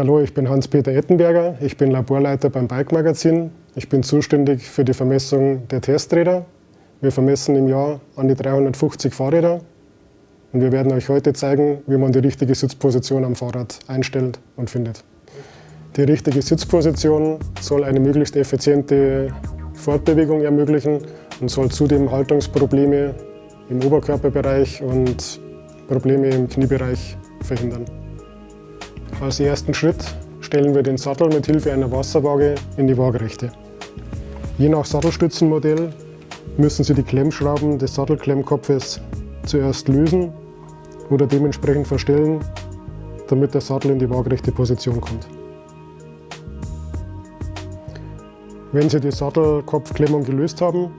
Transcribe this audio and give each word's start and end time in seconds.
Hallo, 0.00 0.18
ich 0.18 0.32
bin 0.32 0.48
Hans-Peter 0.48 0.92
Ettenberger. 0.92 1.56
Ich 1.60 1.76
bin 1.76 1.90
Laborleiter 1.90 2.48
beim 2.48 2.66
Bike 2.66 2.90
Magazin. 2.90 3.50
Ich 3.74 3.90
bin 3.90 4.02
zuständig 4.02 4.62
für 4.62 4.82
die 4.82 4.94
Vermessung 4.94 5.68
der 5.68 5.82
Testräder. 5.82 6.46
Wir 7.02 7.12
vermessen 7.12 7.54
im 7.54 7.68
Jahr 7.68 8.00
an 8.16 8.26
die 8.26 8.34
350 8.34 9.12
Fahrräder. 9.12 9.60
Und 10.54 10.62
wir 10.62 10.72
werden 10.72 10.90
euch 10.92 11.10
heute 11.10 11.34
zeigen, 11.34 11.82
wie 11.86 11.98
man 11.98 12.12
die 12.12 12.20
richtige 12.20 12.54
Sitzposition 12.54 13.26
am 13.26 13.36
Fahrrad 13.36 13.78
einstellt 13.88 14.40
und 14.56 14.70
findet. 14.70 15.04
Die 15.96 16.04
richtige 16.04 16.40
Sitzposition 16.40 17.38
soll 17.60 17.84
eine 17.84 18.00
möglichst 18.00 18.36
effiziente 18.36 19.28
Fortbewegung 19.74 20.40
ermöglichen 20.40 21.00
und 21.42 21.50
soll 21.50 21.70
zudem 21.70 22.10
Haltungsprobleme 22.10 23.14
im 23.68 23.84
Oberkörperbereich 23.84 24.82
und 24.82 25.42
Probleme 25.88 26.30
im 26.30 26.48
Kniebereich 26.48 27.18
verhindern. 27.42 27.84
Als 29.20 29.38
ersten 29.38 29.74
Schritt 29.74 30.02
stellen 30.40 30.74
wir 30.74 30.82
den 30.82 30.96
Sattel 30.96 31.28
mit 31.28 31.44
Hilfe 31.44 31.70
einer 31.70 31.92
Wasserwaage 31.92 32.54
in 32.78 32.86
die 32.86 32.96
Waagerechte. 32.96 33.52
Je 34.56 34.70
nach 34.70 34.86
Sattelstützenmodell 34.86 35.92
müssen 36.56 36.84
Sie 36.84 36.94
die 36.94 37.02
Klemmschrauben 37.02 37.78
des 37.78 37.94
Sattelklemmkopfes 37.94 38.98
zuerst 39.44 39.88
lösen 39.88 40.32
oder 41.10 41.26
dementsprechend 41.26 41.86
verstellen, 41.86 42.40
damit 43.28 43.52
der 43.52 43.60
Sattel 43.60 43.90
in 43.90 43.98
die 43.98 44.08
waagerechte 44.08 44.52
Position 44.52 44.98
kommt. 45.02 45.28
Wenn 48.72 48.88
Sie 48.88 49.00
die 49.00 49.12
Sattelkopfklemmung 49.12 50.24
gelöst 50.24 50.62
haben, 50.62 50.92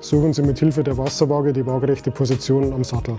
suchen 0.00 0.32
Sie 0.32 0.42
mit 0.42 0.58
Hilfe 0.58 0.82
der 0.82 0.98
Wasserwaage 0.98 1.52
die 1.52 1.64
waagerechte 1.64 2.10
Position 2.10 2.72
am 2.72 2.82
Sattel. 2.82 3.16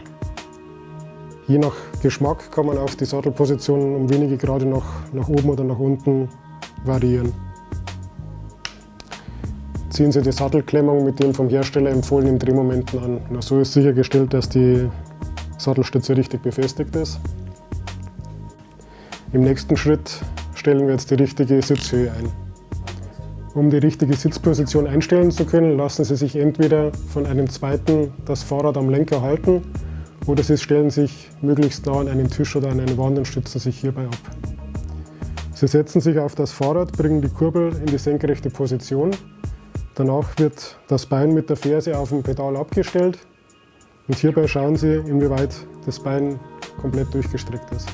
Je 1.47 1.57
nach 1.57 1.73
Geschmack 2.01 2.51
kann 2.51 2.65
man 2.65 2.77
auf 2.77 2.95
die 2.95 3.05
Sattelposition 3.05 3.95
um 3.95 4.09
wenige 4.09 4.37
Grad 4.37 4.63
nach, 4.63 4.85
nach 5.11 5.27
oben 5.27 5.49
oder 5.49 5.63
nach 5.63 5.79
unten 5.79 6.29
variieren. 6.85 7.33
Ziehen 9.89 10.11
Sie 10.11 10.21
die 10.21 10.31
Sattelklemmung 10.31 11.03
mit 11.03 11.19
den 11.19 11.33
vom 11.33 11.49
Hersteller 11.49 11.89
empfohlenen 11.89 12.39
Drehmomenten 12.39 12.99
an. 12.99 13.21
Na, 13.29 13.41
so 13.41 13.59
ist 13.59 13.73
sichergestellt, 13.73 14.33
dass 14.33 14.47
die 14.47 14.87
Sattelstütze 15.57 16.15
richtig 16.15 16.41
befestigt 16.41 16.95
ist. 16.95 17.19
Im 19.33 19.41
nächsten 19.41 19.75
Schritt 19.75 20.21
stellen 20.55 20.85
wir 20.85 20.93
jetzt 20.93 21.11
die 21.11 21.15
richtige 21.15 21.61
Sitzhöhe 21.61 22.11
ein. 22.11 22.29
Um 23.53 23.69
die 23.69 23.77
richtige 23.77 24.13
Sitzposition 24.13 24.87
einstellen 24.87 25.31
zu 25.31 25.45
können, 25.45 25.75
lassen 25.75 26.05
Sie 26.05 26.15
sich 26.15 26.37
entweder 26.37 26.93
von 26.93 27.25
einem 27.25 27.49
zweiten 27.49 28.13
das 28.25 28.43
Fahrrad 28.43 28.77
am 28.77 28.89
Lenker 28.89 29.21
halten 29.21 29.63
oder 30.27 30.43
Sie 30.43 30.57
stellen 30.57 30.89
sich 30.89 31.29
möglichst 31.41 31.85
nah 31.85 31.99
an 31.99 32.07
einen 32.07 32.29
Tisch 32.29 32.55
oder 32.55 32.69
an 32.69 32.79
eine 32.79 32.97
Wand 32.97 33.17
und 33.17 33.25
stützen 33.25 33.59
sich 33.59 33.79
hierbei 33.79 34.05
ab. 34.05 34.17
Sie 35.53 35.67
setzen 35.67 36.01
sich 36.01 36.17
auf 36.17 36.35
das 36.35 36.51
Fahrrad, 36.51 36.91
bringen 36.93 37.21
die 37.21 37.29
Kurbel 37.29 37.71
in 37.79 37.85
die 37.85 37.97
senkrechte 37.97 38.49
Position. 38.49 39.11
Danach 39.95 40.27
wird 40.37 40.77
das 40.87 41.05
Bein 41.05 41.33
mit 41.33 41.49
der 41.49 41.57
Ferse 41.57 41.97
auf 41.97 42.09
dem 42.09 42.23
Pedal 42.23 42.55
abgestellt 42.55 43.19
und 44.07 44.17
hierbei 44.17 44.47
schauen 44.47 44.75
Sie, 44.75 44.95
inwieweit 44.95 45.55
das 45.85 45.99
Bein 45.99 46.39
komplett 46.79 47.13
durchgestreckt 47.13 47.71
ist. 47.71 47.87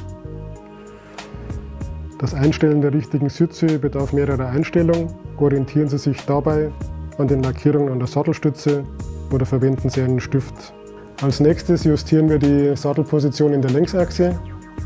Das 2.19 2.33
Einstellen 2.33 2.81
der 2.81 2.93
richtigen 2.93 3.29
Sitzhöhe 3.29 3.77
bedarf 3.77 4.11
mehrerer 4.11 4.47
Einstellungen. 4.47 5.13
Orientieren 5.37 5.87
Sie 5.87 5.99
sich 5.99 6.25
dabei 6.25 6.71
an 7.17 7.27
den 7.27 7.43
Lackierungen 7.43 7.91
an 7.91 7.99
der 7.99 8.07
Sattelstütze 8.07 8.83
oder 9.31 9.45
verwenden 9.45 9.89
Sie 9.89 10.01
einen 10.01 10.19
Stift. 10.19 10.73
Als 11.19 11.39
nächstes 11.39 11.83
justieren 11.83 12.29
wir 12.29 12.37
die 12.37 12.75
Sattelposition 12.75 13.51
in 13.51 13.61
der 13.63 13.71
Längsachse. 13.71 14.39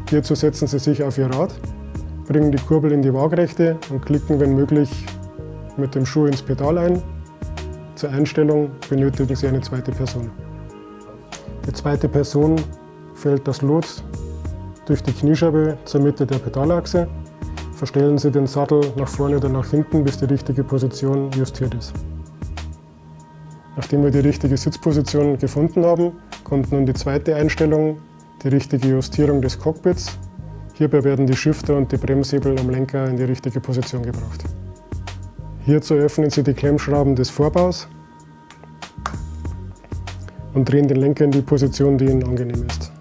Hierzu 0.10 0.34
setzen 0.34 0.66
Sie 0.66 0.80
sich 0.80 1.04
auf 1.04 1.18
Ihr 1.18 1.28
Rad, 1.28 1.54
bringen 2.26 2.54
die 2.54 2.58
Kurbel 2.58 2.94
in 2.94 3.02
die 3.02 3.14
Waagrechte 3.14 3.78
und 3.90 4.06
klicken, 4.06 4.40
wenn 4.40 4.56
möglich, 4.56 5.06
mit 5.76 5.94
dem 5.94 6.06
Schuh 6.06 6.28
ins 6.28 6.42
Pedal 6.42 6.78
ein. 6.78 7.04
Zur 7.96 8.12
Einstellung 8.12 8.72
benötigen 8.90 9.36
Sie 9.36 9.46
eine 9.46 9.60
zweite 9.60 9.92
Person. 9.92 10.32
Die 11.68 11.74
zweite 11.74 12.08
Person 12.08 12.56
fällt 13.14 13.46
das 13.46 13.62
Lot 13.62 14.02
durch 14.86 15.04
die 15.04 15.12
Kniescheibe 15.12 15.78
zur 15.84 16.00
Mitte 16.00 16.26
der 16.26 16.40
Pedalachse. 16.40 17.10
Verstellen 17.74 18.18
Sie 18.18 18.32
den 18.32 18.48
Sattel 18.48 18.80
nach 18.96 19.10
vorne 19.10 19.36
oder 19.36 19.50
nach 19.50 19.70
hinten, 19.70 20.06
bis 20.06 20.18
die 20.18 20.26
richtige 20.26 20.64
Position 20.64 21.30
justiert 21.32 21.74
ist. 21.74 21.94
Nachdem 23.76 24.04
wir 24.04 24.12
die 24.12 24.20
richtige 24.20 24.58
Sitzposition 24.58 25.38
gefunden 25.38 25.86
haben, 25.86 26.12
kommt 26.44 26.72
nun 26.72 26.86
die 26.86 26.94
zweite 26.94 27.36
Einstellung, 27.36 27.98
die 28.44 28.50
richtige 28.50 28.90
Justierung 28.90 29.42
des 29.42 29.58
Cockpits. 29.58 30.18
Hierbei 30.74 31.04
werden 31.04 31.26
die 31.26 31.36
Shifter 31.36 31.78
und 31.78 31.92
die 31.92 31.98
Bremshebel 31.98 32.60
am 32.60 32.70
Lenker 32.70 33.08
in 33.08 33.18
die 33.18 33.24
richtige 33.24 33.60
Position 33.60 34.04
gebracht. 34.04 34.44
Hierzu 35.64 35.94
öffnen 35.94 36.30
Sie 36.30 36.44
die 36.44 36.54
Klemmschrauben 36.54 37.16
des 37.16 37.30
Vorbaus 37.30 37.88
und 40.54 40.70
drehen 40.70 40.88
den 40.88 40.98
Lenker 40.98 41.26
in 41.26 41.32
die 41.32 41.42
Position, 41.42 41.98
die 41.98 42.06
Ihnen 42.06 42.24
angenehm 42.24 42.66
ist. 42.68 42.92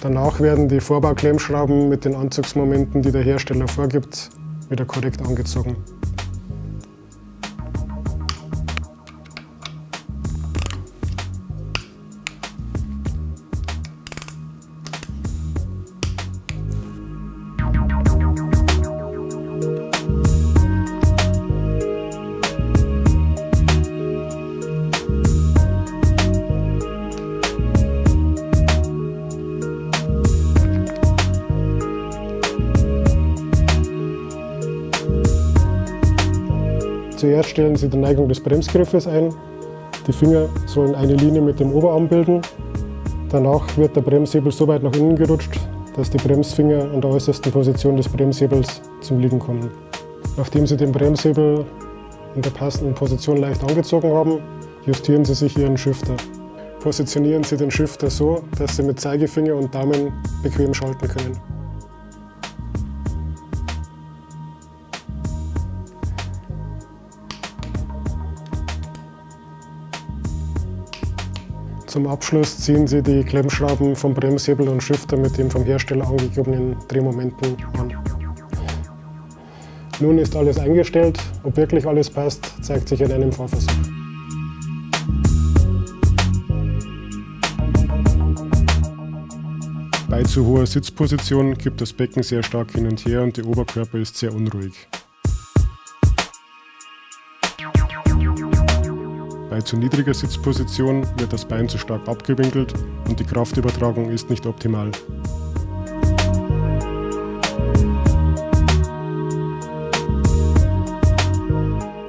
Danach 0.00 0.40
werden 0.40 0.68
die 0.68 0.80
Vorbauklemmschrauben 0.80 1.90
mit 1.90 2.06
den 2.06 2.14
Anzugsmomenten, 2.14 3.02
die 3.02 3.12
der 3.12 3.22
Hersteller 3.22 3.68
vorgibt, 3.68 4.30
wieder 4.70 4.86
korrekt 4.86 5.20
angezogen. 5.20 5.76
Zuerst 37.20 37.50
stellen 37.50 37.76
Sie 37.76 37.86
die 37.86 37.98
Neigung 37.98 38.30
des 38.30 38.40
Bremsgriffes 38.40 39.06
ein. 39.06 39.28
Die 40.06 40.12
Finger 40.12 40.48
sollen 40.64 40.94
eine 40.94 41.12
Linie 41.16 41.42
mit 41.42 41.60
dem 41.60 41.70
Oberarm 41.70 42.08
bilden. 42.08 42.40
Danach 43.28 43.76
wird 43.76 43.94
der 43.94 44.00
Bremshebel 44.00 44.50
so 44.50 44.66
weit 44.66 44.82
nach 44.82 44.94
innen 44.94 45.16
gerutscht, 45.16 45.60
dass 45.94 46.08
die 46.08 46.16
Bremsfinger 46.16 46.80
an 46.80 47.02
der 47.02 47.10
äußersten 47.10 47.52
Position 47.52 47.98
des 47.98 48.08
Bremshebels 48.08 48.80
zum 49.02 49.20
Liegen 49.20 49.38
kommen. 49.38 49.70
Nachdem 50.38 50.66
Sie 50.66 50.78
den 50.78 50.92
Bremshebel 50.92 51.66
in 52.36 52.40
der 52.40 52.50
passenden 52.52 52.94
Position 52.94 53.36
leicht 53.36 53.62
angezogen 53.64 54.10
haben, 54.14 54.38
justieren 54.86 55.22
Sie 55.22 55.34
sich 55.34 55.58
Ihren 55.58 55.76
Shifter. 55.76 56.16
Positionieren 56.82 57.44
Sie 57.44 57.58
den 57.58 57.70
Shifter 57.70 58.08
so, 58.08 58.40
dass 58.56 58.78
Sie 58.78 58.82
mit 58.82 58.98
Zeigefinger 58.98 59.54
und 59.56 59.74
Daumen 59.74 60.10
bequem 60.42 60.72
schalten 60.72 61.06
können. 61.06 61.59
Zum 71.90 72.06
Abschluss 72.06 72.56
ziehen 72.56 72.86
Sie 72.86 73.02
die 73.02 73.24
Klemmschrauben 73.24 73.96
vom 73.96 74.14
Bremshebel 74.14 74.68
und 74.68 74.80
Shifter 74.80 75.16
mit 75.16 75.36
den 75.36 75.50
vom 75.50 75.64
Hersteller 75.64 76.06
angegebenen 76.06 76.76
Drehmomenten 76.86 77.56
an. 77.80 77.92
Nun 79.98 80.18
ist 80.18 80.36
alles 80.36 80.60
eingestellt. 80.60 81.18
Ob 81.42 81.56
wirklich 81.56 81.84
alles 81.84 82.08
passt, 82.08 82.46
zeigt 82.62 82.88
sich 82.88 83.00
in 83.00 83.10
einem 83.10 83.32
Fahrversuch. 83.32 83.72
Bei 90.08 90.22
zu 90.22 90.46
hoher 90.46 90.66
Sitzposition 90.66 91.58
gibt 91.58 91.80
das 91.80 91.92
Becken 91.92 92.22
sehr 92.22 92.44
stark 92.44 92.70
hin 92.70 92.86
und 92.86 93.04
her 93.04 93.24
und 93.24 93.36
der 93.36 93.44
Oberkörper 93.44 93.98
ist 93.98 94.16
sehr 94.16 94.32
unruhig. 94.32 94.86
Bei 99.50 99.60
zu 99.60 99.76
niedriger 99.76 100.14
Sitzposition 100.14 101.04
wird 101.18 101.32
das 101.32 101.44
Bein 101.44 101.68
zu 101.68 101.76
stark 101.76 102.08
abgewinkelt 102.08 102.72
und 103.08 103.18
die 103.18 103.24
Kraftübertragung 103.24 104.08
ist 104.08 104.30
nicht 104.30 104.46
optimal. 104.46 104.92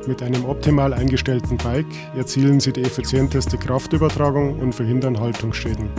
Mit 0.05 0.21
einem 0.21 0.45
optimal 0.45 0.93
eingestellten 0.93 1.57
Bike 1.57 1.88
erzielen 2.15 2.59
Sie 2.59 2.73
die 2.73 2.83
effizienteste 2.83 3.57
Kraftübertragung 3.57 4.59
und 4.59 4.75
verhindern 4.75 5.19
Haltungsschäden. 5.19 5.89